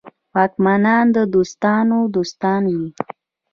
[0.33, 2.89] واکمنان د دوستانو دوستان وي.